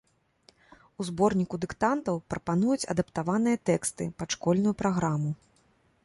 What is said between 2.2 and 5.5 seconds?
прапануюць адаптаваныя тэксты, пад школьную праграму.